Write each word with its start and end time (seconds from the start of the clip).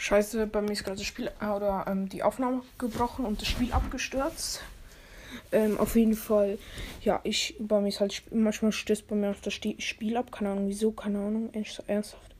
Scheiße, 0.00 0.46
bei 0.46 0.62
mir 0.62 0.72
ist 0.72 0.82
gerade 0.82 0.96
das 0.96 1.06
Spiel 1.06 1.30
äh, 1.42 1.46
oder 1.46 1.84
ähm, 1.86 2.08
die 2.08 2.22
Aufnahme 2.22 2.62
gebrochen 2.78 3.26
und 3.26 3.42
das 3.42 3.48
Spiel 3.48 3.70
abgestürzt. 3.70 4.62
Ähm, 5.52 5.78
auf 5.78 5.94
jeden 5.94 6.14
Fall, 6.14 6.56
ja, 7.02 7.20
ich, 7.22 7.54
bei 7.58 7.78
mir 7.82 7.88
ist 7.88 8.00
halt 8.00 8.22
manchmal 8.32 8.72
stößt 8.72 9.06
bei 9.08 9.14
mir 9.14 9.28
auf 9.28 9.42
das 9.42 9.52
Spiel 9.52 10.16
ab. 10.16 10.32
Keine 10.32 10.52
Ahnung, 10.52 10.68
wieso, 10.68 10.90
keine 10.92 11.18
Ahnung, 11.18 11.50
ernsthaft. 11.52 12.34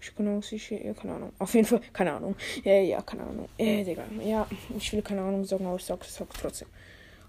Ich 0.00 0.12
auch 0.18 0.42
sicher, 0.42 0.78
keine 0.94 1.16
Ahnung. 1.16 1.32
Auf 1.38 1.52
jeden 1.52 1.66
Fall, 1.66 1.82
keine 1.92 2.14
Ahnung. 2.14 2.34
Ja, 2.64 2.80
ja, 2.80 3.02
keine 3.02 3.24
Ahnung. 3.24 3.48
Äh, 3.58 3.84
Digga. 3.84 4.04
Ja, 4.24 4.46
ich 4.78 4.90
will 4.94 5.02
keine 5.02 5.20
Ahnung 5.20 5.44
sagen, 5.44 5.66
aber 5.66 5.76
ich 5.76 5.84
sag, 5.84 6.02
sag 6.02 6.32
trotzdem. 6.32 6.68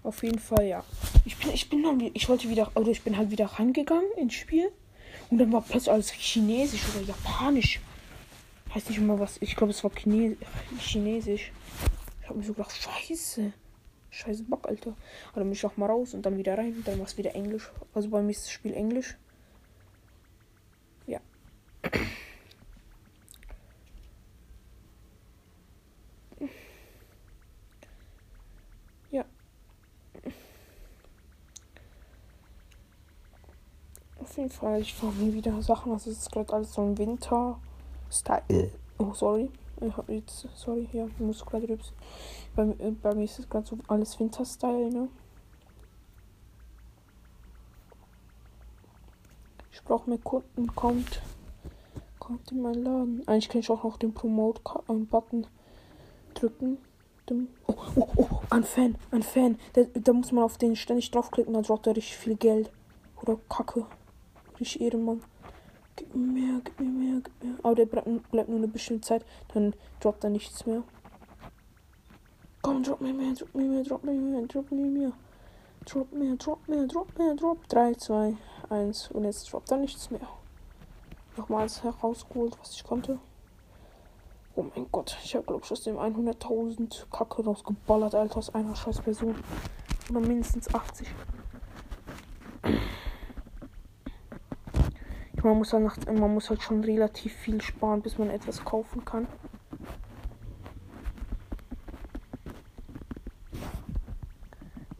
Auf 0.02 0.22
jeden 0.22 0.38
Fall, 0.38 0.66
ja. 0.66 0.82
Ich 1.26 1.36
bin, 1.36 1.52
ich 1.52 1.68
bin 1.68 1.82
dann, 1.82 2.10
ich 2.14 2.26
wollte 2.30 2.48
wieder, 2.48 2.70
oder 2.74 2.90
ich 2.90 3.02
bin 3.02 3.18
halt 3.18 3.30
wieder 3.30 3.44
rangegangen 3.44 4.10
ins 4.16 4.32
Spiel. 4.32 4.70
Und 5.28 5.36
dann 5.36 5.52
war 5.52 5.60
plötzlich 5.60 5.92
alles 5.92 6.10
Chinesisch 6.10 6.80
oder 6.94 7.06
Japanisch. 7.06 7.80
Weiß 8.74 8.88
nicht 8.88 8.98
immer 8.98 9.18
was. 9.18 9.38
Ich 9.40 9.56
glaube, 9.56 9.72
es 9.72 9.82
war 9.82 9.90
Chine 9.90 10.36
Chinesisch. 10.78 11.52
Ich 12.20 12.28
habe 12.28 12.38
mir 12.38 12.44
so 12.44 12.52
gedacht, 12.52 12.72
Scheiße. 12.76 13.52
Scheiße 14.10 14.44
Bock, 14.44 14.68
Alter. 14.68 14.90
Aber 15.30 15.40
dann 15.40 15.44
bin 15.44 15.52
ich 15.52 15.64
auch 15.64 15.76
mal 15.76 15.86
raus 15.86 16.14
und 16.14 16.22
dann 16.22 16.36
wieder 16.36 16.56
rein. 16.58 16.74
Und 16.76 16.86
dann 16.86 16.98
war 16.98 17.06
es 17.06 17.16
wieder 17.16 17.34
Englisch. 17.34 17.70
Also 17.94 18.10
bei 18.10 18.22
mir 18.22 18.30
ist 18.30 18.44
das 18.44 18.50
Spiel 18.50 18.74
Englisch. 18.74 19.16
Ja. 21.06 21.20
Ja. 29.10 29.24
Auf 34.18 34.36
jeden 34.36 34.50
Fall, 34.50 34.80
ich 34.82 34.94
fahre 34.94 35.12
mir 35.14 35.32
wieder 35.32 35.62
Sachen. 35.62 35.92
Das 35.92 36.06
ist 36.06 36.30
gerade 36.30 36.52
alles 36.52 36.74
so 36.74 36.82
ein 36.82 36.98
Winter. 36.98 37.58
Style. 38.10 38.42
Äh. 38.48 38.70
Oh, 38.98 39.12
sorry. 39.12 39.50
Ich 39.80 39.96
hab 39.96 40.08
jetzt, 40.08 40.48
sorry, 40.56 40.88
ja, 40.92 41.06
ich 41.06 41.18
muss 41.20 41.44
gerade 41.44 41.68
rübsen. 41.68 41.94
Bei, 42.56 42.64
äh, 42.64 42.90
bei 42.90 43.14
mir 43.14 43.24
ist 43.24 43.38
es 43.38 43.48
gerade 43.48 43.66
so 43.66 43.78
alles 43.86 44.18
Winter-Style, 44.18 44.90
ne? 44.90 45.08
Ich 49.70 49.82
brauche 49.84 50.10
mehr 50.10 50.18
Kunden, 50.18 50.74
kommt. 50.74 51.22
Kommt 52.18 52.50
in 52.50 52.60
meinen 52.60 52.82
Laden. 52.82 53.28
Eigentlich 53.28 53.48
kann 53.48 53.60
ich 53.60 53.70
auch 53.70 53.84
noch 53.84 53.96
den 53.96 54.12
Promote-Button 54.12 55.46
drücken. 56.34 56.78
Oh, 57.66 57.74
oh, 57.94 58.08
oh, 58.16 58.28
ein 58.50 58.64
Fan, 58.64 58.96
ein 59.10 59.22
Fan. 59.22 59.58
Da, 59.74 59.82
da 59.94 60.12
muss 60.12 60.32
man 60.32 60.44
auf 60.44 60.58
den 60.58 60.74
ständig 60.76 61.10
draufklicken, 61.10 61.52
dann 61.52 61.62
droppt 61.62 61.86
er 61.86 61.96
richtig 61.96 62.16
viel 62.16 62.36
Geld. 62.36 62.72
Oder 63.22 63.36
Kacke. 63.48 63.86
Richtig 64.58 64.80
Ehrenmann. 64.80 65.22
Gib 65.98 66.14
mir 66.14 66.26
mehr, 66.26 66.60
gib 66.62 66.78
mir 66.78 66.86
mehr, 66.86 67.20
gib 67.24 67.42
mir. 67.42 67.58
Aber 67.64 67.74
der 67.74 67.86
bleibt, 67.86 68.30
bleibt 68.30 68.48
nur 68.48 68.58
eine 68.58 68.68
bestimmte 68.68 69.08
Zeit. 69.08 69.24
Dann 69.52 69.74
droppt 69.98 70.22
er 70.22 70.30
nichts 70.30 70.64
mehr. 70.64 70.84
Komm, 72.62 72.84
drop 72.84 73.00
mir 73.00 73.12
mehr, 73.12 73.34
drop 73.34 73.52
mir 73.52 73.64
mehr, 73.64 73.82
drop 73.82 74.04
mir 74.04 74.12
mehr, 74.12 74.46
drop 74.46 74.70
mir 74.70 74.86
mehr. 74.86 75.12
Drop 75.86 76.12
mehr, 76.12 76.36
drop 76.36 76.68
mehr, 76.68 76.86
drop 76.86 77.18
mehr, 77.18 77.34
drop. 77.34 77.68
3, 77.68 77.94
2, 77.94 78.36
1. 78.70 79.10
Und 79.10 79.24
jetzt 79.24 79.52
droppt 79.52 79.72
er 79.72 79.78
nichts 79.78 80.08
mehr. 80.12 80.20
Nochmals 81.36 81.82
herausgeholt, 81.82 82.56
was 82.60 82.74
ich 82.74 82.84
konnte. 82.84 83.18
Oh 84.54 84.66
mein 84.72 84.86
Gott, 84.92 85.18
ich 85.24 85.34
habe 85.34 85.46
glaube 85.46 85.62
ich 85.64 85.72
aus 85.72 85.82
dem 85.82 85.96
100.000 85.96 87.10
Kacke 87.10 87.44
rausgeballert, 87.44 88.14
Alter, 88.14 88.38
aus 88.38 88.54
einer 88.54 88.76
scheiß 88.76 89.00
Person. 89.00 89.34
Oder 90.10 90.20
mindestens 90.20 90.72
80. 90.72 91.08
Man 95.48 95.56
muss, 95.56 95.72
halt, 95.72 96.12
man 96.12 96.34
muss 96.34 96.50
halt 96.50 96.62
schon 96.62 96.84
relativ 96.84 97.32
viel 97.32 97.62
sparen, 97.62 98.02
bis 98.02 98.18
man 98.18 98.28
etwas 98.28 98.62
kaufen 98.62 99.02
kann. 99.02 99.26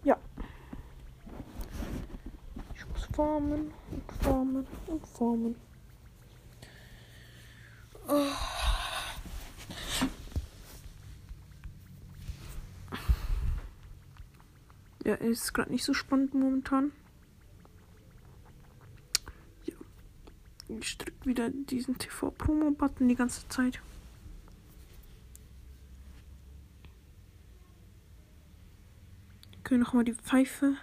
Ja. 0.04 0.16
Ich 2.74 2.88
muss 2.88 3.04
farmen 3.14 3.74
und 3.90 4.12
farmen 4.22 4.66
und 4.86 5.06
farmen. 5.06 5.56
Oh. 8.08 8.24
Ja, 15.04 15.14
ist 15.16 15.52
gerade 15.52 15.70
nicht 15.70 15.84
so 15.84 15.92
spannend 15.92 16.32
momentan. 16.32 16.92
Ich 20.80 20.98
drück 20.98 21.26
wieder 21.26 21.50
diesen 21.50 21.98
TV-Promo-Button 21.98 23.08
die 23.08 23.14
ganze 23.14 23.48
Zeit. 23.48 23.80
Können 29.64 29.80
nochmal 29.80 30.04
die 30.04 30.14
Pfeife 30.14 30.76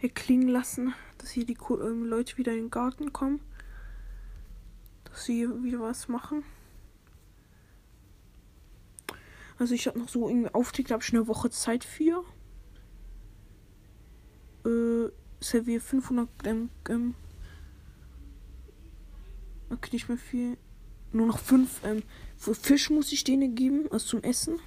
erklingen 0.00 0.48
lassen, 0.48 0.94
dass 1.18 1.30
hier 1.30 1.46
die 1.46 1.54
Leute 2.06 2.36
wieder 2.38 2.52
in 2.52 2.64
den 2.64 2.70
Garten 2.70 3.12
kommen. 3.12 3.40
Dass 5.04 5.24
sie 5.24 5.48
wieder 5.62 5.80
was 5.80 6.08
machen. 6.08 6.42
Also 9.58 9.74
ich 9.74 9.86
habe 9.86 9.98
noch 9.98 10.08
so 10.08 10.28
irgendwie 10.28 10.52
da 10.88 10.94
habe 10.94 11.02
ich 11.02 11.12
eine 11.12 11.26
Woche 11.26 11.50
Zeit 11.50 11.84
für. 11.84 12.24
Äh, 14.64 15.10
servier 15.40 15.80
500 15.80 16.28
ähm, 16.44 16.70
ähm, 16.88 17.14
Okay, 19.70 19.90
nicht 19.92 20.08
mehr 20.08 20.18
viel. 20.18 20.56
Nur 21.12 21.26
noch 21.26 21.38
fünf. 21.38 21.80
Ähm, 21.84 22.02
Fisch 22.36 22.90
muss 22.90 23.12
ich 23.12 23.24
denen 23.24 23.54
geben, 23.54 23.86
also 23.90 24.06
zum 24.06 24.22
Essen. 24.22 24.58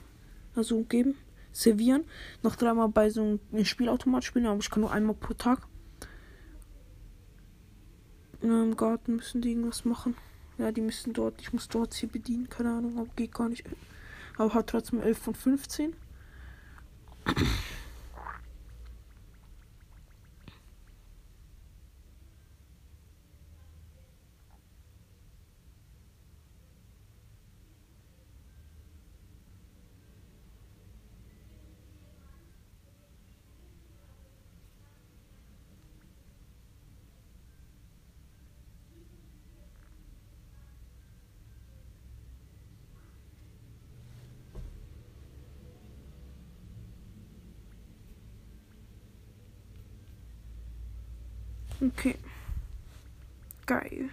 Also 0.55 0.83
geben, 0.83 1.15
servieren. 1.51 2.03
Noch 2.43 2.55
dreimal 2.55 2.89
bei 2.89 3.09
so 3.09 3.39
einem 3.51 3.65
Spielautomat 3.65 4.23
spielen, 4.23 4.45
aber 4.45 4.59
ich 4.59 4.69
kann 4.69 4.81
nur 4.81 4.91
einmal 4.91 5.15
pro 5.15 5.33
Tag. 5.33 5.67
Im 8.41 8.75
Garten 8.75 9.17
müssen 9.17 9.41
die 9.41 9.51
irgendwas 9.51 9.85
machen. 9.85 10.15
Ja, 10.57 10.71
die 10.71 10.81
müssen 10.81 11.13
dort, 11.13 11.39
ich 11.41 11.53
muss 11.53 11.67
dort 11.67 11.93
sie 11.93 12.07
bedienen, 12.07 12.49
keine 12.49 12.71
Ahnung, 12.71 12.97
aber 12.97 13.09
geht 13.15 13.33
gar 13.33 13.49
nicht. 13.49 13.65
Aber 14.37 14.53
hat 14.53 14.67
trotzdem 14.67 15.01
11 15.01 15.17
von 15.17 15.35
15. 15.35 15.93
Okay. 51.81 52.15
Geil. 53.65 54.09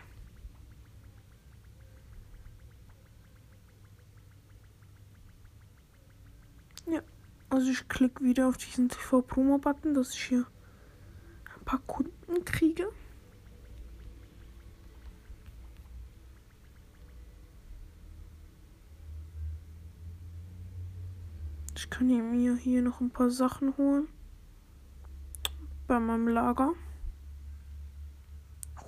Ja, 6.86 7.02
also 7.50 7.70
ich 7.70 7.86
klicke 7.88 8.24
wieder 8.24 8.48
auf 8.48 8.56
diesen 8.56 8.88
TV-Promo-Button, 8.88 9.92
dass 9.92 10.14
ich 10.14 10.24
hier 10.24 10.46
ein 11.58 11.64
paar 11.66 11.80
Kunden 11.80 12.44
kriege. 12.46 12.90
Ich 21.76 21.90
kann 21.90 22.06
mir 22.06 22.56
hier 22.56 22.81
noch 22.81 23.00
ein 23.00 23.10
paar 23.10 23.31
Sachen 23.31 23.76
holen. 23.76 24.08
Bei 25.87 26.00
meinem 26.00 26.28
Lager. 26.28 26.72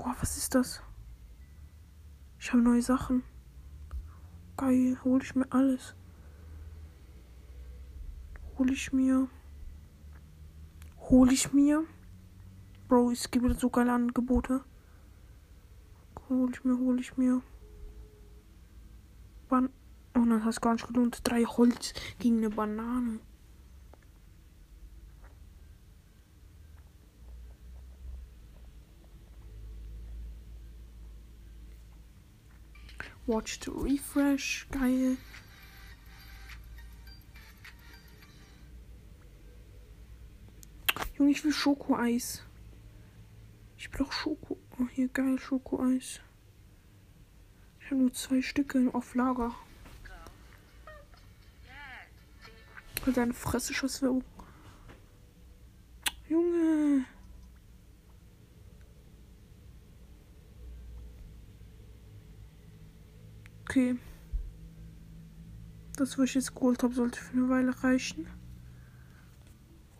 Oh, 0.02 0.14
was 0.18 0.38
ist 0.38 0.54
das? 0.54 0.82
Ich 2.38 2.50
habe 2.52 2.62
neue 2.62 2.80
Sachen. 2.80 3.22
Geil, 4.56 4.96
hole 5.04 5.22
ich 5.22 5.34
mir 5.34 5.46
alles. 5.50 5.94
Hole 8.56 8.72
ich 8.72 8.94
mir. 8.94 9.28
Hole 11.10 11.34
ich 11.34 11.52
mir. 11.52 11.84
Bro, 12.88 13.10
es 13.10 13.30
gibt 13.30 13.60
so 13.60 13.68
geile 13.68 13.92
Angebote. 13.92 14.64
Hole 16.30 16.50
ich 16.50 16.64
mir, 16.64 16.78
hole 16.78 17.00
ich 17.00 17.18
mir. 17.18 17.42
Ban 19.50 19.68
oh, 20.14 20.24
dann 20.24 20.44
hast 20.46 20.56
du 20.56 20.60
gar 20.62 20.72
nicht 20.72 20.86
gelohnt. 20.86 21.20
Drei 21.24 21.44
Holz 21.44 21.92
gegen 22.18 22.38
eine 22.38 22.48
Banane. 22.48 23.20
Watch 33.30 33.60
to 33.60 33.70
refresh. 33.70 34.66
Geil. 34.72 35.16
Junge, 41.16 41.30
ich 41.30 41.44
will 41.44 41.52
Schokoeis. 41.52 42.42
Ich 43.76 43.88
brauch 43.88 44.10
Schoko. 44.10 44.58
Oh, 44.80 44.88
hier 44.92 45.06
geil, 45.06 45.38
Schokoeis. 45.38 46.20
Ich 47.78 47.86
habe 47.86 48.00
nur 48.00 48.12
zwei 48.12 48.42
Stücke 48.42 48.90
auf 48.92 49.14
Lager. 49.14 49.54
Deine 53.14 53.32
Fresse, 53.32 53.72
Schusswerbung. 53.72 54.24
Junge. 56.28 57.04
Okay. 63.70 63.96
Das, 65.96 66.18
was 66.18 66.24
ich 66.30 66.34
jetzt 66.34 66.56
geholt 66.56 66.82
habe, 66.82 66.92
sollte 66.92 67.20
für 67.20 67.34
eine 67.34 67.48
Weile 67.48 67.84
reichen. 67.84 68.26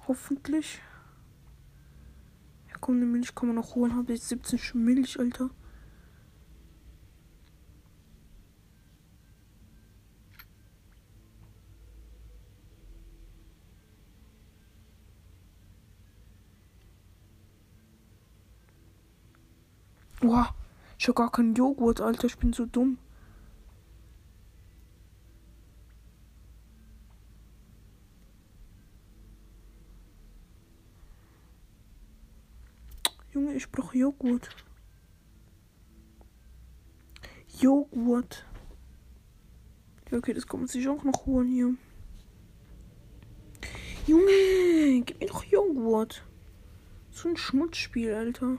Hoffentlich. 0.09 0.81
Ja, 2.69 2.75
komm, 2.81 2.97
eine 2.97 3.07
Milch 3.07 3.33
kann 3.33 3.47
man 3.47 3.55
noch 3.55 3.77
holen. 3.77 3.95
Habe 3.95 4.13
jetzt 4.13 4.29
17 4.29 4.59
Milch, 4.75 5.21
Alter. 5.21 5.51
Boah, 20.19 20.53
ich 20.99 21.07
hab 21.07 21.15
gar 21.15 21.31
keinen 21.31 21.55
Joghurt, 21.55 22.01
Alter. 22.01 22.27
Ich 22.27 22.37
bin 22.37 22.53
so 22.53 22.67
dumm. 22.67 22.99
Junge, 33.33 33.55
ich 33.55 33.71
brauche 33.71 33.97
Joghurt. 33.97 34.49
Joghurt. 37.61 38.45
Okay, 40.11 40.35
das 40.35 40.47
kann 40.47 40.61
man 40.61 40.69
sich 40.69 40.89
auch 40.89 41.05
noch 41.05 41.27
holen 41.27 41.49
hier. 41.49 41.75
Junge, 44.07 45.03
gib 45.05 45.21
mir 45.21 45.27
doch 45.27 45.45
Joghurt. 45.45 46.25
So 47.13 47.29
ein 47.29 47.37
Schmutzspiel, 47.37 48.15
Alter. 48.15 48.59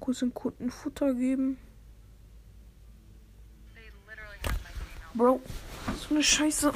Kurz 0.00 0.18
den 0.18 0.34
Kunden 0.34 0.70
Futter 0.70 1.14
geben. 1.14 1.58
Bro, 5.14 5.40
so 5.96 6.14
eine 6.14 6.22
Scheiße. 6.22 6.72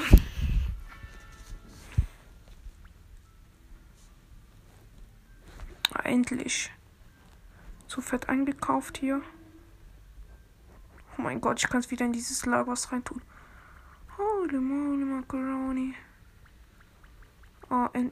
Endlich. 6.05 6.71
So 7.87 8.01
fett 8.01 8.29
eingekauft 8.29 8.99
hier. 8.99 9.21
Oh 11.19 11.23
mein 11.23 11.41
Gott, 11.41 11.59
ich 11.59 11.69
kann 11.69 11.81
es 11.81 11.91
wieder 11.91 12.07
in 12.07 12.13
dieses 12.13 12.47
Lager 12.47 12.71
was 12.71 12.93
reintun. 12.93 13.21
Holy 14.17 14.59
moly 14.59 15.05
macaroni. 15.05 15.95
Oh, 17.69 17.89
oh 17.95 18.11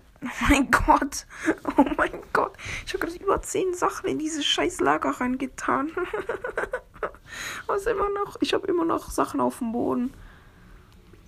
mein 0.49 0.71
Gott. 0.71 1.27
Oh 1.77 1.85
mein 1.97 2.23
Gott. 2.33 2.57
Ich 2.87 2.95
habe 2.95 3.07
gerade 3.07 3.23
über 3.23 3.43
zehn 3.43 3.75
Sachen 3.75 4.09
in 4.09 4.19
dieses 4.19 4.45
scheiß 4.45 4.81
Lager 4.81 5.11
reingetan. 5.11 5.91
Was 7.67 7.87
immer 7.87 8.09
noch? 8.11 8.37
Ich 8.41 8.55
habe 8.55 8.67
immer 8.67 8.85
noch 8.85 9.11
Sachen 9.11 9.41
auf 9.41 9.59
dem 9.59 9.73
Boden. 9.73 10.15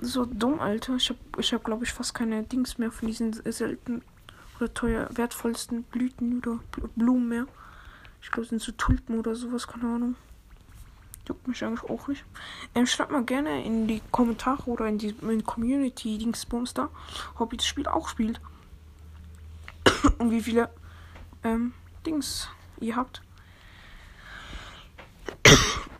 So 0.01 0.25
dumm, 0.25 0.61
Alter. 0.61 0.97
Ich 0.97 1.11
habe, 1.11 1.19
ich 1.39 1.53
hab, 1.53 1.65
glaube 1.65 1.85
ich, 1.85 1.93
fast 1.93 2.15
keine 2.15 2.43
Dings 2.43 2.79
mehr 2.79 2.91
von 2.91 3.09
diesen 3.09 3.33
seltenen 3.33 4.03
oder 4.61 4.73
teuer 4.75 5.09
wertvollsten 5.13 5.83
Blüten 5.85 6.39
oder 6.39 6.59
Bl- 6.73 6.91
Blumen 6.97 7.29
mehr. 7.29 7.47
Ich 8.23 8.31
glaube, 8.31 8.49
sind 8.49 8.61
so 8.61 8.73
Tulpen 8.73 9.19
oder 9.19 9.35
sowas, 9.35 9.67
keine 9.67 9.85
Ahnung. 9.85 10.17
Juckt 11.27 11.47
mich 11.49 11.65
eigentlich 11.65 11.89
auch 11.89 12.09
nicht. 12.09 12.25
Ähm, 12.75 12.87
schreibt 12.87 13.13
mal 13.13 13.25
gerne 13.25 13.65
in 13.65 13.87
die 13.87 14.03
Kommentare 14.11 14.69
oder 14.69 14.87
in 14.87 14.99
die 14.99 15.15
in 15.23 15.45
Community 15.45 16.19
Dingsbums 16.19 16.75
da, 16.75 16.89
ob 17.39 17.53
ihr 17.53 17.59
das 17.59 17.67
Spiel 17.67 17.87
auch 17.87 18.09
spielt. 18.09 18.41
Und 20.19 20.31
wie 20.31 20.43
viele 20.43 20.71
ähm, 21.45 21.73
Dings 22.07 22.49
ihr 22.81 22.97
habt. 22.97 23.23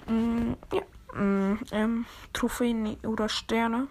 Mm, 0.09 0.55
ja. 0.73 0.83
Mm, 1.21 1.61
ähm, 1.71 2.05
Trophäen 2.33 2.97
oder 3.05 3.29
Sterne. 3.29 3.87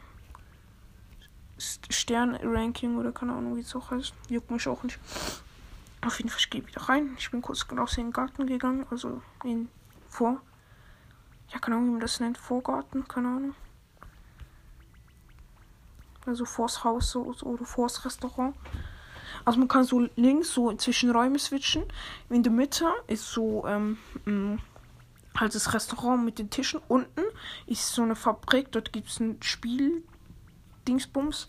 St- 1.59 1.91
Stern-Ranking 1.93 2.97
oder 2.97 3.11
keine 3.11 3.33
Ahnung, 3.33 3.55
wie 3.55 3.61
es 3.61 3.75
auch 3.75 3.91
heißt. 3.91 4.13
Juckt 4.29 4.49
mich 4.51 4.67
auch 4.67 4.81
nicht. 4.83 4.99
Auf 6.05 6.17
jeden 6.17 6.29
Fall, 6.29 6.39
ich 6.39 6.49
gehe 6.49 6.65
wieder 6.65 6.81
rein. 6.81 7.15
Ich 7.17 7.29
bin 7.29 7.41
kurz 7.41 7.65
raus 7.71 7.97
in 7.97 8.05
den 8.07 8.13
Garten 8.13 8.47
gegangen, 8.47 8.85
also 8.89 9.21
in 9.43 9.69
vor. 10.07 10.41
Ja, 11.51 11.59
keine 11.59 11.75
Ahnung, 11.75 11.87
wie 11.89 11.91
man 11.93 12.01
das 12.01 12.19
nennt. 12.19 12.37
Vorgarten, 12.37 13.07
keine 13.07 13.27
Ahnung. 13.27 13.55
Also 16.25 16.45
vors 16.45 16.83
Haus 16.83 17.11
so, 17.11 17.33
so, 17.33 17.47
oder 17.47 17.65
vors 17.65 18.05
Restaurant. 18.05 18.55
Also 19.45 19.59
man 19.59 19.67
kann 19.67 19.83
so 19.83 20.07
links 20.15 20.53
so 20.53 20.71
zwischen 20.73 21.11
Räume 21.11 21.39
switchen. 21.39 21.83
In 22.29 22.43
der 22.43 22.51
Mitte 22.51 22.87
ist 23.07 23.31
so 23.31 23.65
ähm, 23.65 23.97
mh, 24.25 24.57
halt 25.37 25.55
das 25.55 25.73
Restaurant 25.73 26.23
mit 26.23 26.37
den 26.39 26.49
Tischen. 26.49 26.81
Unten 26.87 27.23
ist 27.65 27.89
so 27.93 28.03
eine 28.03 28.15
Fabrik. 28.15 28.71
Dort 28.71 28.93
gibt 28.93 29.07
es 29.09 29.19
ein 29.19 29.41
Spiel. 29.41 30.03
Dingsbums. 30.89 31.47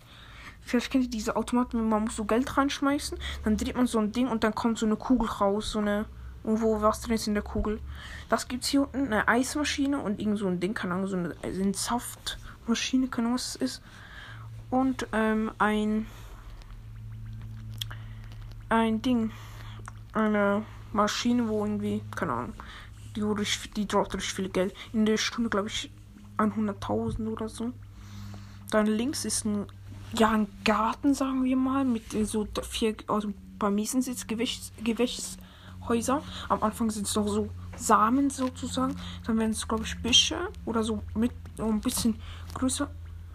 Vielleicht 0.61 0.91
kennt 0.91 1.05
ihr 1.05 1.11
diese 1.11 1.37
Automaten, 1.37 1.89
man 1.89 2.05
muss 2.05 2.17
so 2.17 2.25
Geld 2.25 2.57
reinschmeißen. 2.57 3.19
Dann 3.45 3.57
dreht 3.57 3.77
man 3.77 3.87
so 3.87 3.99
ein 3.99 4.13
Ding 4.13 4.29
und 4.29 4.45
dann 4.45 4.55
kommt 4.55 4.79
so 4.79 4.87
eine 4.87 4.97
Kugel 4.97 5.29
raus. 5.29 5.73
So 5.73 5.79
eine. 5.79 6.05
Wo 6.43 6.81
was 6.81 7.03
drin 7.03 7.17
ist 7.17 7.27
in 7.27 7.35
der 7.35 7.43
Kugel. 7.43 7.81
Das 8.31 8.49
gibt's 8.49 8.69
hier 8.69 8.83
unten. 8.83 9.13
Eine 9.13 9.29
Eismaschine 9.29 10.01
und 10.01 10.21
irgend 10.21 10.39
so 10.39 10.47
ein 10.47 10.59
Ding, 10.59 10.73
keine 10.73 10.95
Ahnung, 10.95 11.07
so 11.07 11.17
eine, 11.17 11.37
also 11.43 11.61
eine 11.63 11.75
Saftmaschine, 11.75 13.09
keine 13.09 13.27
Ahnung, 13.27 13.35
was 13.35 13.49
es 13.49 13.57
ist. 13.57 13.83
Und 14.71 15.07
ähm, 15.13 15.51
ein. 15.59 16.07
Ein 18.71 19.03
Ding. 19.03 19.33
Eine 20.15 20.65
Maschine, 20.93 21.47
wo 21.49 21.65
irgendwie, 21.65 22.03
keine 22.17 22.33
Ahnung, 22.33 22.55
die, 23.17 23.23
die 23.77 23.87
droppt 23.87 24.15
durch 24.15 24.33
viel 24.33 24.49
Geld. 24.49 24.75
In 24.93 25.05
der 25.05 25.19
Stunde, 25.19 25.51
glaube 25.51 25.69
ich, 25.69 25.91
100.000 26.39 27.29
oder 27.29 27.49
so. 27.49 27.73
Dann 28.70 28.87
links 28.87 29.25
ist 29.25 29.44
ein, 29.44 29.67
ja, 30.15 30.31
ein 30.31 30.48
Garten, 30.65 31.15
sagen 31.15 31.44
wir 31.44 31.56
mal, 31.56 31.84
mit 31.84 32.15
äh, 32.15 32.24
so 32.24 32.46
vier, 32.62 32.94
also 33.08 33.32
es 33.62 34.06
jetzt 34.06 34.29
Gewächs, 34.29 34.72
Gewächshäuser. 34.82 36.22
Am 36.48 36.62
Anfang 36.62 36.91
sind 36.91 37.06
es 37.06 37.15
noch 37.15 37.29
so 37.29 37.48
Samen 37.77 38.31
sozusagen. 38.31 38.96
Dann 39.27 39.39
werden 39.39 39.50
es, 39.50 39.67
glaube 39.67 39.84
ich, 39.84 40.00
Büsche 40.00 40.48
oder 40.65 40.82
so 40.82 41.03
mit 41.15 41.32
so 41.56 41.67
ein 41.67 41.81
bisschen 41.81 42.17
größer 42.55 42.89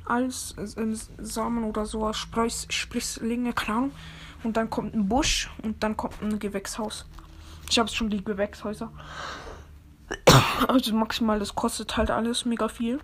als 0.05 0.55
äh, 0.57 0.95
Samen 1.19 1.63
oder 1.63 1.85
so 1.85 2.11
Spreis, 2.13 2.67
Sprisslinge, 2.69 3.53
keine 3.53 3.77
Ahnung. 3.77 3.91
Und 4.43 4.57
dann 4.57 4.69
kommt 4.69 4.93
ein 4.93 5.07
Busch 5.07 5.49
und 5.63 5.81
dann 5.81 5.97
kommt 5.97 6.21
ein 6.21 6.37
Gewächshaus. 6.39 7.05
Ich 7.69 7.79
habe 7.79 7.89
schon 7.89 8.09
die 8.09 8.23
Gewächshäuser. 8.23 8.91
Also 10.67 10.95
maximal, 10.95 11.39
das 11.39 11.55
kostet 11.55 11.97
halt 11.97 12.11
alles 12.11 12.45
mega 12.45 12.67
viel. 12.67 12.99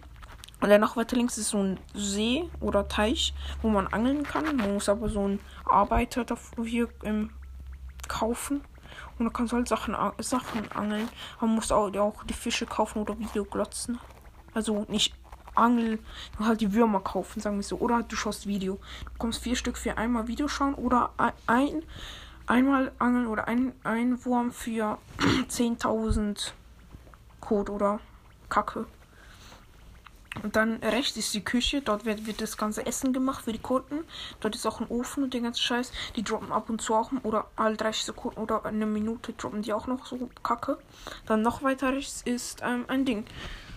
Und 0.62 0.70
dann 0.70 0.82
noch 0.82 0.96
weiter 0.96 1.16
links 1.16 1.38
ist 1.38 1.50
so 1.50 1.58
ein 1.62 1.80
See 1.94 2.50
oder 2.60 2.88
Teich, 2.88 3.34
wo 3.62 3.70
man 3.70 3.88
angeln 3.88 4.24
kann. 4.24 4.56
Man 4.56 4.74
muss 4.74 4.88
aber 4.88 5.10
so 5.10 5.24
einen 5.24 5.40
Arbeiter 5.66 6.24
dafür 6.24 6.90
ähm, 7.04 7.32
kaufen. 8.08 8.62
Und 9.18 9.26
dann 9.26 9.34
kannst 9.34 9.54
du 9.54 9.58
halt 9.58 9.68
Sachen, 9.68 9.96
Sachen 10.20 10.72
angeln. 10.72 11.10
Man 11.40 11.56
muss 11.56 11.72
auch, 11.72 11.94
auch 11.96 12.24
die 12.24 12.34
Fische 12.34 12.68
kaufen 12.68 13.00
oder 13.00 13.18
Videoglotzen. 13.18 14.00
Also 14.54 14.86
nicht 14.88 15.16
Angel, 15.56 16.00
nur 16.38 16.48
halt 16.48 16.62
die 16.62 16.74
Würmer 16.74 17.02
kaufen, 17.02 17.42
sagen 17.42 17.58
wir 17.58 17.64
so. 17.64 17.78
Oder 17.78 18.04
du 18.04 18.16
schaust 18.16 18.48
Video. 18.48 18.80
Du 19.06 19.12
bekommst 19.14 19.42
vier 19.42 19.56
Stück 19.56 19.78
für 19.78 19.98
einmal 19.98 20.28
Video 20.28 20.48
schauen 20.48 20.76
oder 20.76 21.12
ein 21.48 21.84
einmal 22.48 22.92
angeln 23.00 23.28
oder 23.28 23.48
ein, 23.48 23.74
ein 23.84 24.24
Wurm 24.26 24.52
für 24.52 24.98
10.000 25.50 26.52
Code 27.40 27.72
oder 27.72 28.00
Kacke. 28.50 28.86
Und 30.44 30.56
dann 30.56 30.78
rechts 30.78 31.18
ist 31.18 31.34
die 31.34 31.44
Küche, 31.44 31.82
dort 31.82 32.06
wird, 32.06 32.26
wird 32.26 32.42
das 32.42 32.56
ganze 32.56 32.86
Essen 32.86 33.12
gemacht 33.12 33.44
für 33.44 33.52
die 33.52 33.60
Kunden. 33.60 34.06
Dort 34.40 34.56
ist 34.56 34.66
auch 34.66 34.80
ein 34.80 34.88
Ofen 34.88 35.24
und 35.24 35.34
der 35.34 35.42
ganze 35.42 35.62
Scheiß. 35.62 35.92
Die 36.16 36.24
droppen 36.24 36.52
ab 36.52 36.70
und 36.70 36.82
zu 36.82 36.96
auch 36.96 37.12
oder 37.24 37.48
alle 37.58 37.76
30 37.76 38.06
Sekunden 38.06 38.40
oder 38.40 38.66
eine 38.66 38.86
Minute 38.86 39.34
droppen 39.34 39.62
die 39.62 39.74
auch 39.74 39.88
noch 39.88 40.06
so 40.06 40.30
Kacke. 40.42 40.78
Dann 41.26 41.42
noch 41.42 41.64
weiter 41.64 41.92
rechts 41.92 42.22
ist 42.24 42.62
ähm, 42.64 42.86
ein 42.88 43.04
Ding. 43.04 43.26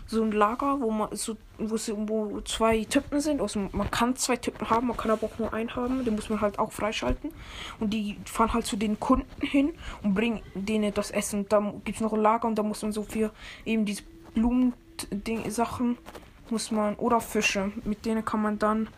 So 0.07 0.23
ein 0.23 0.33
Lager, 0.33 0.81
wo 0.81 0.91
man 0.91 1.17
so, 1.17 1.37
wo, 1.59 1.77
wo 1.77 2.41
zwei 2.43 2.85
Typen 2.85 3.21
sind. 3.21 3.41
Also 3.41 3.69
man 3.73 3.91
kann 3.91 4.15
zwei 4.15 4.37
Typen 4.37 4.71
haben, 4.71 4.87
man 4.87 4.97
kann 4.97 5.11
aber 5.11 5.27
auch 5.27 5.39
nur 5.39 5.53
einen 5.53 5.75
haben. 5.75 6.05
Den 6.05 6.15
muss 6.15 6.29
man 6.29 6.41
halt 6.41 6.61
auch 6.61 6.71
freischalten. 6.71 7.31
Und 7.81 7.91
die 7.91 8.19
fahren 8.27 8.53
halt 8.53 8.67
zu 8.67 8.77
den 8.77 9.01
Kunden 9.01 9.45
hin 9.45 9.75
und 10.03 10.15
bringen 10.15 10.41
denen 10.55 10.95
das 10.95 11.11
Essen. 11.11 11.49
Dann 11.49 11.83
gibt 11.85 11.97
es 11.97 12.01
noch 12.01 12.13
ein 12.13 12.21
Lager 12.21 12.47
und 12.47 12.57
da 12.57 12.63
muss 12.63 12.83
man 12.83 12.93
so 12.93 13.03
für 13.03 13.33
eben 13.65 13.85
diese 13.85 14.05
Blumen 14.35 14.75
Ding, 15.11 15.51
Sachen 15.51 15.99
muss 16.51 16.71
man, 16.71 16.95
oder 16.97 17.21
Fische, 17.21 17.73
mit 17.85 18.05
denen 18.05 18.25
kann 18.25 18.43
man 18.43 18.59
dann 18.59 18.89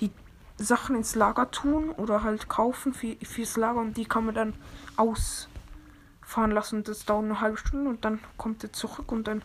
die 0.00 0.10
Sachen 0.56 0.96
ins 0.96 1.14
Lager 1.14 1.50
tun 1.50 1.90
oder 1.90 2.22
halt 2.22 2.48
kaufen 2.48 2.92
für, 2.92 3.16
fürs 3.22 3.56
Lager 3.56 3.80
und 3.80 3.96
die 3.96 4.04
kann 4.04 4.26
man 4.26 4.34
dann 4.34 4.54
ausfahren 4.96 6.50
lassen. 6.50 6.84
Das 6.84 7.04
dauert 7.04 7.24
eine 7.24 7.40
halbe 7.40 7.56
Stunde 7.56 7.90
und 7.90 8.04
dann 8.04 8.20
kommt 8.36 8.62
er 8.64 8.72
zurück 8.72 9.12
und 9.12 9.26
dann 9.26 9.42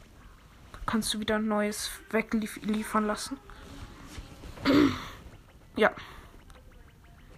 kannst 0.85 1.13
du 1.13 1.19
wieder 1.19 1.35
ein 1.35 1.47
neues 1.47 1.89
wegliefern 2.11 3.05
lassen. 3.07 3.37
ja. 5.75 5.91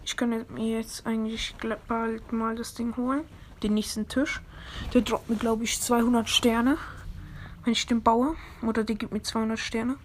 Ich 0.03 0.15
kann 0.15 0.29
mir 0.29 0.77
jetzt 0.77 1.05
eigentlich 1.05 1.55
bald 1.87 2.31
mal 2.31 2.55
das 2.55 2.73
Ding 2.73 2.95
holen. 2.95 3.25
Den 3.61 3.73
nächsten 3.73 4.07
Tisch. 4.07 4.41
Der 4.93 5.01
droppt 5.01 5.29
mir, 5.29 5.35
glaube 5.35 5.65
ich, 5.65 5.81
200 5.81 6.29
Sterne. 6.29 6.77
Wenn 7.67 7.73
ich 7.73 7.85
den 7.85 8.01
baue. 8.01 8.37
Oder 8.61 8.85
der 8.85 8.95
gibt 8.95 9.11
mir 9.11 9.21
200 9.21 9.59
Sterne. 9.59 9.97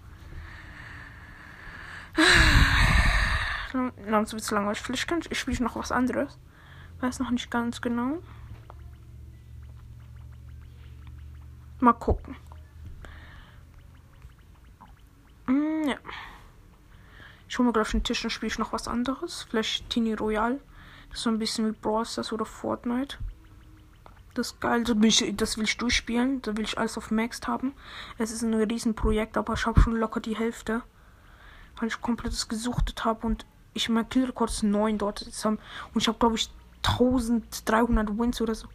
Langsam 4.04 4.32
wird 4.32 4.42
es 4.42 4.50
langweilig. 4.50 4.80
Vielleicht 4.80 5.06
kann 5.06 5.20
ich, 5.30 5.38
spiele 5.38 5.62
noch 5.62 5.76
was 5.76 5.92
anderes. 5.92 6.40
Weiß 6.98 7.20
noch 7.20 7.30
nicht 7.30 7.52
ganz 7.52 7.80
genau. 7.80 8.18
Mal 11.78 11.92
gucken. 11.92 12.34
Mm, 15.46 15.86
ja. 15.86 15.98
Ich 17.48 17.56
hole 17.58 17.68
mir 17.68 17.72
gleich 17.72 17.94
einen 17.94 18.02
Tisch 18.02 18.24
und 18.24 18.30
spiele 18.30 18.50
ich 18.50 18.58
noch 18.58 18.72
was 18.72 18.88
anderes. 18.88 19.46
Vielleicht 19.48 19.88
Tini 19.88 20.14
Royal. 20.14 20.58
Das 21.10 21.18
ist 21.18 21.22
so 21.22 21.30
ein 21.30 21.38
bisschen 21.38 21.68
wie 21.68 21.78
Brawl 21.80 22.06
Stars 22.06 22.32
oder 22.32 22.44
Fortnite. 22.44 23.18
Das 24.34 24.48
ist 24.48 24.60
geil, 24.60 24.84
das 24.84 24.96
will, 24.96 25.08
ich, 25.08 25.36
das 25.36 25.58
will 25.58 25.64
ich 25.64 25.76
durchspielen. 25.76 26.40
Da 26.42 26.56
will 26.56 26.64
ich 26.64 26.78
alles 26.78 26.96
auf 26.96 27.10
Max 27.10 27.40
haben. 27.46 27.74
Es 28.18 28.30
ist 28.30 28.42
ein 28.42 28.54
Riesenprojekt, 28.54 29.36
aber 29.36 29.54
ich 29.54 29.66
habe 29.66 29.80
schon 29.80 29.96
locker 29.96 30.20
die 30.20 30.36
Hälfte. 30.36 30.82
Weil 31.78 31.88
ich 31.88 32.00
komplettes 32.00 32.48
gesuchtet 32.48 33.04
habe 33.04 33.26
und 33.26 33.44
ich 33.74 33.88
mein 33.88 34.08
Killrekord 34.08 34.50
ist 34.50 34.62
9 34.62 34.98
dort. 34.98 35.22
Und 35.22 35.58
ich 35.96 36.08
habe, 36.08 36.18
glaube 36.18 36.36
ich, 36.36 36.50
1300 36.82 38.18
Wins 38.18 38.40
oder 38.40 38.54
so. 38.54 38.68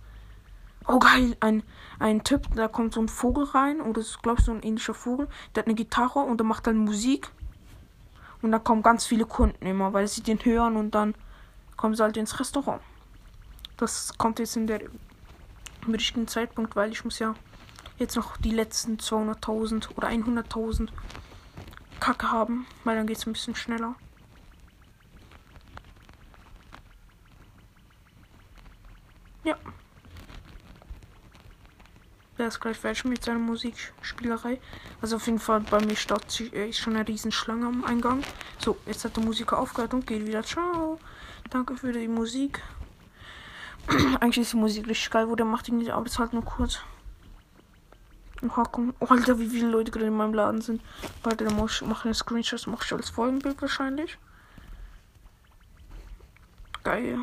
Oh 0.88 1.00
geil, 1.00 1.36
ein, 1.42 1.64
ein 2.00 2.24
Typ, 2.24 2.48
da 2.56 2.70
kommt 2.70 2.94
so 2.94 3.02
ein 3.02 3.10
Vogel 3.10 3.44
rein, 3.44 3.82
oder 3.82 4.00
ist, 4.00 4.24
glaube 4.24 4.40
ich, 4.40 4.46
so 4.46 4.54
ein 4.54 4.64
ähnlicher 4.64 4.94
Vogel. 4.94 5.28
Der 5.54 5.64
hat 5.64 5.68
eine 5.68 5.76
Gitarre 5.76 6.20
und 6.20 6.38
der 6.38 6.46
macht 6.46 6.66
dann 6.66 6.78
Musik. 6.78 7.30
Und 8.42 8.52
da 8.52 8.60
kommen 8.60 8.84
ganz 8.84 9.06
viele 9.06 9.26
Kunden 9.26 9.66
immer, 9.66 9.92
weil 9.94 10.08
sie 10.08 10.22
den 10.22 10.44
hören 10.46 10.78
und 10.78 10.92
dann 10.92 11.16
kommen 11.76 11.96
sie 11.96 12.04
halt 12.04 12.16
ins 12.16 12.40
Restaurant. 12.40 12.82
Das 13.76 14.18
kommt 14.18 14.40
jetzt 14.40 14.56
in 14.56 14.68
der 14.68 14.82
richtigen 15.94 16.28
Zeitpunkt, 16.28 16.76
weil 16.76 16.92
ich 16.92 17.04
muss 17.04 17.20
ja 17.20 17.36
jetzt 17.98 18.16
noch 18.16 18.38
die 18.38 18.52
letzten 18.52 18.98
200.000 18.98 19.90
oder 19.96 20.10
100.000 20.10 20.90
Kacke 22.00 22.32
haben, 22.32 22.68
weil 22.84 22.96
dann 22.96 23.08
geht 23.08 23.18
es 23.18 23.26
ein 23.26 23.34
bisschen 23.34 23.56
schneller. 23.56 23.96
Ja. 29.44 29.58
Der 32.38 32.48
ist 32.48 32.60
gleich 32.60 32.78
fertig 32.78 33.06
mit 33.06 33.24
seiner 33.24 33.40
Musikspielerei. 33.40 34.60
Also 35.02 35.16
auf 35.16 35.26
jeden 35.26 35.40
Fall 35.40 35.62
bei 35.62 35.84
mir 35.84 35.96
startet 35.96 36.54
äh, 36.54 36.72
schon 36.72 36.96
eine 36.96 37.08
Riesenschlange 37.08 37.66
am 37.66 37.84
Eingang. 37.84 38.24
So, 38.60 38.78
jetzt 38.86 39.06
hat 39.06 39.16
der 39.16 39.24
Musiker 39.24 39.58
aufgehört 39.58 39.94
und 39.94 40.06
geht 40.06 40.28
wieder. 40.28 40.44
Ciao. 40.44 41.00
Danke 41.50 41.76
für 41.78 41.92
die 41.94 42.08
Musik. 42.08 42.62
Eigentlich 44.20 44.40
ist 44.40 44.54
die 44.54 44.58
Musik 44.58 44.88
richtig 44.88 45.10
geil, 45.10 45.30
wo 45.30 45.36
der 45.36 45.46
macht 45.46 45.68
ihn 45.70 45.78
nicht, 45.78 45.92
aber 45.92 46.06
das 46.06 46.20
halt 46.20 46.34
nur 46.34 46.44
kurz. 46.44 46.80
Oha, 48.44 48.64
komm. 48.72 48.94
Oh, 49.00 49.06
Alter, 49.08 49.40
wie 49.40 49.48
viele 49.48 49.68
Leute 49.68 49.92
gerade 49.92 50.08
in 50.08 50.18
meinem 50.18 50.34
Laden 50.34 50.62
sind. 50.62 50.82
Warte, 51.24 51.46
dann 51.46 51.56
muss 51.56 51.82
ich 51.82 51.88
machen 51.88 52.14
Screenshots, 52.14 52.68
mach 52.68 52.84
ich 52.84 52.94
als 52.94 53.10
Folgenbild 53.10 53.62
wahrscheinlich. 53.62 54.18
Geil. 56.84 57.20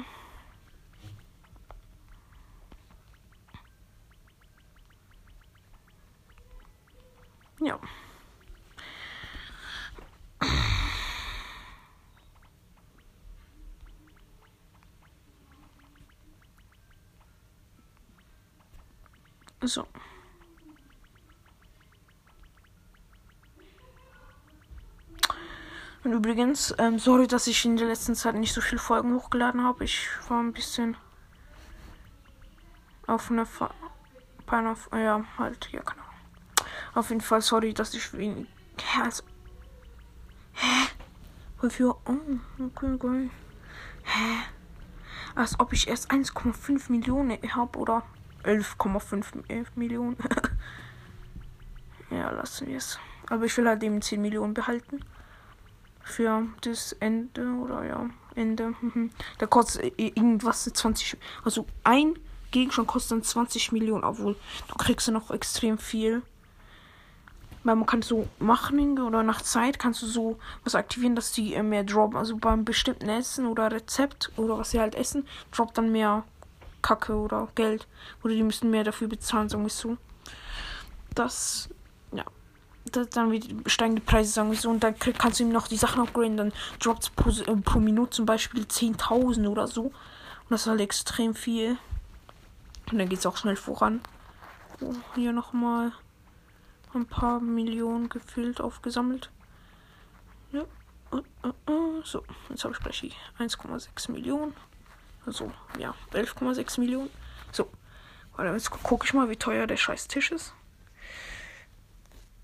Ja. 7.60 7.78
So. 19.66 19.86
Und 26.04 26.12
übrigens, 26.12 26.74
ähm, 26.78 26.98
sorry, 26.98 27.26
dass 27.26 27.46
ich 27.46 27.64
in 27.64 27.78
der 27.78 27.86
letzten 27.86 28.14
Zeit 28.14 28.34
nicht 28.34 28.52
so 28.52 28.60
viele 28.60 28.80
Folgen 28.80 29.14
hochgeladen 29.14 29.64
habe. 29.64 29.84
Ich 29.84 30.08
war 30.28 30.40
ein 30.42 30.52
bisschen 30.52 30.96
auf 33.06 33.30
eine 33.30 33.46
Fa 33.46 33.70
auf, 34.46 34.90
ja, 34.92 35.24
halt, 35.38 35.70
ja, 35.72 35.80
genau. 35.80 36.04
Auf 36.94 37.08
jeden 37.08 37.22
Fall, 37.22 37.40
sorry, 37.40 37.72
dass 37.72 37.94
ich 37.94 38.12
wenig. 38.12 38.46
Also, 39.02 39.24
hä? 40.52 40.88
Wofür? 41.60 41.96
Oh, 42.06 42.64
okay, 42.64 42.96
geil. 42.98 43.30
Hä? 44.04 44.42
Als 45.34 45.58
ob 45.58 45.72
ich 45.72 45.88
erst 45.88 46.12
1,5 46.12 46.92
Millionen 46.92 47.38
habe 47.54 47.78
oder 47.78 48.02
11,5 48.44 49.66
Millionen. 49.74 50.16
ja, 52.10 52.30
lassen 52.30 52.68
wir 52.68 52.76
es. 52.76 52.98
Aber 53.28 53.44
ich 53.44 53.56
will 53.56 53.68
halt 53.68 53.82
eben 53.82 54.02
10 54.02 54.20
Millionen 54.20 54.54
behalten. 54.54 55.00
Für 56.02 56.46
das 56.60 56.92
Ende 56.92 57.46
oder 57.54 57.84
ja, 57.84 58.10
Ende. 58.34 58.74
da 59.38 59.46
kostet 59.46 59.98
irgendwas 59.98 60.64
20. 60.64 61.16
Also 61.44 61.66
ein 61.82 62.14
Gegenstand 62.50 62.88
kostet 62.88 63.12
dann 63.12 63.22
20 63.22 63.72
Millionen, 63.72 64.04
obwohl 64.04 64.36
du 64.68 64.74
kriegst 64.76 65.06
ja 65.06 65.12
noch 65.12 65.30
extrem 65.30 65.78
viel. 65.78 66.22
Weil 67.64 67.76
man 67.76 67.86
kann 67.86 68.02
so 68.02 68.28
machen 68.38 68.98
oder 68.98 69.22
nach 69.22 69.40
Zeit 69.40 69.78
kannst 69.78 70.02
du 70.02 70.06
so 70.06 70.38
was 70.62 70.74
aktivieren, 70.74 71.16
dass 71.16 71.32
die 71.32 71.54
äh, 71.54 71.62
mehr 71.62 71.82
droppen. 71.82 72.18
Also 72.18 72.36
beim 72.36 72.66
bestimmten 72.66 73.08
Essen 73.08 73.46
oder 73.46 73.72
Rezept 73.72 74.30
oder 74.36 74.58
was 74.58 74.70
sie 74.70 74.80
halt 74.80 74.94
essen, 74.94 75.26
droppt 75.50 75.78
dann 75.78 75.90
mehr 75.90 76.24
Kacke 76.84 77.16
oder 77.16 77.48
Geld. 77.54 77.88
Oder 78.22 78.34
die 78.34 78.42
müssen 78.42 78.70
mehr 78.70 78.84
dafür 78.84 79.08
bezahlen, 79.08 79.48
sagen 79.48 79.64
wir 79.64 79.70
so. 79.70 79.96
Das, 81.14 81.70
ja. 82.12 82.24
Das, 82.92 83.08
dann 83.08 83.40
steigen 83.66 83.96
die 83.96 84.02
Preise, 84.02 84.30
sagen 84.30 84.50
wir 84.50 84.58
so. 84.58 84.68
Und 84.68 84.84
dann 84.84 84.96
kannst 84.98 85.40
du 85.40 85.44
ihm 85.44 85.50
noch 85.52 85.66
die 85.66 85.78
Sachen 85.78 86.02
upgraden. 86.02 86.36
Dann 86.36 86.52
droppt 86.78 87.04
es 87.04 87.10
pro, 87.10 87.30
äh, 87.30 87.56
pro 87.56 87.80
Minute 87.80 88.10
zum 88.10 88.26
Beispiel 88.26 88.64
10.000 88.64 89.48
oder 89.48 89.66
so. 89.66 89.84
Und 89.84 90.50
das 90.50 90.62
ist 90.62 90.66
halt 90.66 90.82
extrem 90.82 91.34
viel. 91.34 91.78
Und 92.92 92.98
dann 92.98 93.08
geht 93.08 93.18
es 93.18 93.26
auch 93.26 93.38
schnell 93.38 93.56
voran. 93.56 94.00
So, 94.78 94.94
hier 95.14 95.32
nochmal 95.32 95.92
ein 96.92 97.06
paar 97.06 97.40
Millionen 97.40 98.10
gefühlt 98.10 98.60
aufgesammelt. 98.60 99.30
Ja. 100.52 100.62
Äh, 101.12 101.48
äh, 101.48 101.72
äh. 101.72 102.02
So, 102.04 102.22
jetzt 102.50 102.64
habe 102.64 102.74
ich 102.74 102.80
gleich 102.80 103.16
1,6 103.38 104.12
Millionen. 104.12 104.54
Also, 105.26 105.52
ja, 105.78 105.94
11,6 106.12 106.80
Millionen. 106.80 107.10
So. 107.52 107.68
Warte, 108.36 108.52
jetzt 108.52 108.70
gucke 108.70 109.06
ich 109.06 109.14
mal, 109.14 109.30
wie 109.30 109.36
teuer 109.36 109.66
der 109.66 109.76
scheiß 109.76 110.08
Tisch 110.08 110.32
ist. 110.32 110.54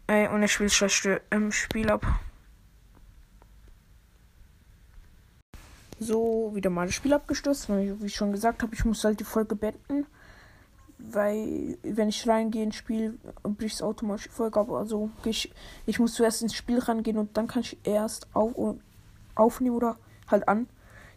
Ey, 0.07 0.29
und 0.29 0.43
ich 0.43 0.53
spiele 0.53 0.71
scheiß 0.71 1.09
ähm, 1.31 1.53
Spiel 1.53 1.91
ab. 1.91 2.07
So, 5.99 6.51
wieder 6.55 6.71
mal 6.71 6.87
das 6.87 6.95
Spiel 6.95 7.13
abgestürzt. 7.13 7.69
Wie 7.69 8.07
ich 8.07 8.15
schon 8.15 8.33
gesagt 8.33 8.63
habe, 8.63 8.75
ich 8.75 8.85
muss 8.85 9.05
halt 9.05 9.21
die 9.21 9.25
Folge 9.25 9.55
beenden 9.55 10.07
weil 11.03 11.79
wenn 11.83 12.09
ich 12.09 12.29
reingehe 12.29 12.63
ins 12.63 12.77
Spiel, 12.77 13.19
bricht 13.43 13.77
es 13.77 13.83
automatisch 13.83 14.25
die 14.25 14.31
Folge 14.31 14.61
ab. 14.61 14.71
Also 14.71 15.11
ich, 15.25 15.53
ich 15.87 15.99
muss 15.99 16.15
zuerst 16.15 16.43
ins 16.43 16.55
Spiel 16.55 16.79
reingehen 16.79 17.19
und 17.19 17.37
dann 17.37 17.47
kann 17.47 17.63
ich 17.63 17.79
erst 17.85 18.29
auf, 18.35 18.55
aufnehmen 19.35 19.77
oder 19.77 19.97
halt 20.29 20.49
an 20.49 20.69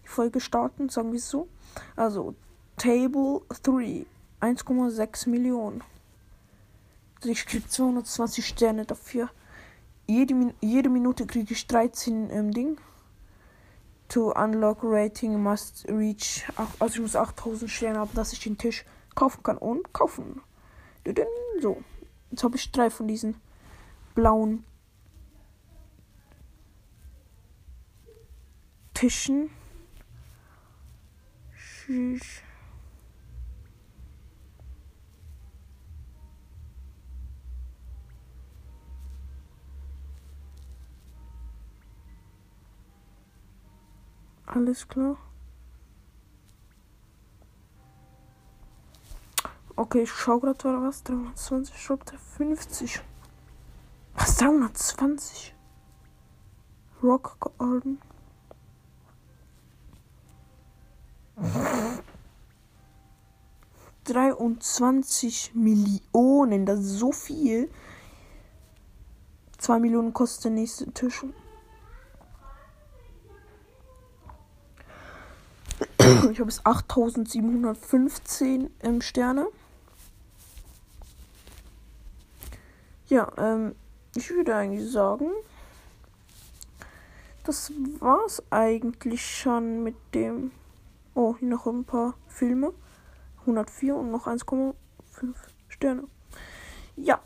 die 0.03 0.07
Folge 0.07 0.39
starten, 0.39 0.89
sagen 0.89 1.12
wir 1.12 1.17
es 1.17 1.29
so. 1.29 1.48
Also 1.95 2.36
Table 2.77 3.41
3, 3.63 4.05
1,6 4.41 5.29
Millionen. 5.29 5.83
Also 7.15 7.29
ich 7.29 7.45
kriege 7.45 7.67
220 7.67 8.45
Sterne 8.45 8.86
dafür. 8.86 9.29
Jede, 10.07 10.53
jede 10.60 10.89
Minute 10.89 11.25
kriege 11.25 11.53
ich 11.53 11.67
13 11.67 12.29
ähm, 12.29 12.51
Ding. 12.51 12.77
To 14.10 14.33
unlock 14.33 14.79
rating 14.83 15.41
must 15.41 15.88
reach. 15.88 16.45
Also 16.79 16.95
ich 16.95 17.01
muss 17.01 17.15
8000 17.15 17.72
Sterne 17.72 18.00
haben, 18.00 18.13
dass 18.13 18.33
ich 18.33 18.41
den 18.41 18.57
Tisch 18.57 18.86
kaufen 19.15 19.41
kann. 19.43 19.57
Und 19.57 19.93
kaufen. 19.93 20.41
So. 21.62 21.81
Jetzt 22.29 22.43
habe 22.43 22.57
ich 22.57 22.72
drei 22.72 22.89
von 22.89 23.07
diesen 23.07 23.36
blauen 24.15 24.65
Tischen. 28.93 29.50
Tschüss. 31.86 32.42
Alles 44.46 44.88
klar. 44.88 45.18
Okay, 49.75 50.04
ich 50.04 50.12
schau 50.12 50.40
gerade 50.40 50.63
war 50.63 50.84
was. 50.84 51.04
320 51.04 51.78
Shop 51.78 52.06
der 52.06 52.18
50. 52.18 53.02
Was 54.13 54.38
320? 54.38 55.54
Rock 57.02 57.38
Garden. 57.58 58.00
23 64.05 65.51
Millionen, 65.55 66.65
das 66.65 66.79
ist 66.79 67.00
so 67.00 67.12
viel. 67.12 67.69
2 69.57 69.79
Millionen 69.79 70.13
kostet 70.13 70.45
der 70.45 70.51
nächste 70.51 70.89
Tisch. 70.91 71.25
Ich 76.31 76.39
habe 76.39 76.50
es 76.50 76.65
8715 76.65 78.69
ähm, 78.81 79.01
Sterne. 79.01 79.48
Ja, 83.07 83.31
ähm, 83.38 83.75
ich 84.15 84.31
würde 84.31 84.55
eigentlich 84.55 84.91
sagen, 84.91 85.27
das 87.45 87.72
war's 88.00 88.43
eigentlich 88.50 89.24
schon 89.25 89.83
mit 89.83 89.95
dem. 90.13 90.51
Oh, 91.13 91.36
hier 91.38 91.50
noch 91.50 91.67
ein 91.67 91.86
paar 91.86 92.15
Filme. 92.27 92.74
104 93.45 93.95
und 93.95 94.12
noch 94.12 94.27
1,5 94.27 94.73
Sterne. 95.69 96.03
Ja. 96.95 97.19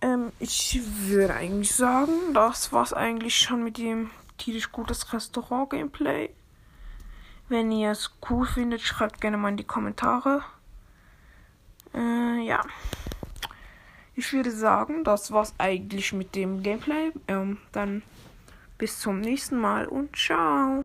Ähm, 0.00 0.32
ich 0.38 0.80
würde 1.08 1.34
eigentlich 1.34 1.74
sagen, 1.74 2.12
das 2.34 2.72
war's 2.72 2.92
eigentlich 2.92 3.36
schon 3.36 3.64
mit 3.64 3.78
dem 3.78 4.10
tierisch 4.36 4.70
gutes 4.70 5.12
Restaurant-Gameplay. 5.12 6.30
Wenn 7.48 7.72
ihr 7.72 7.90
es 7.90 8.10
cool 8.28 8.46
findet, 8.46 8.82
schreibt 8.82 9.20
gerne 9.20 9.36
mal 9.36 9.48
in 9.48 9.56
die 9.56 9.64
Kommentare. 9.64 10.42
Äh, 11.94 12.42
ja. 12.44 12.62
Ich 14.14 14.32
würde 14.32 14.50
sagen, 14.50 15.04
das 15.04 15.32
war's 15.32 15.54
eigentlich 15.58 16.12
mit 16.12 16.34
dem 16.34 16.62
Gameplay. 16.62 17.12
Ähm, 17.26 17.58
dann 17.72 18.02
bis 18.76 19.00
zum 19.00 19.20
nächsten 19.20 19.58
Mal 19.58 19.86
und 19.86 20.14
ciao. 20.16 20.76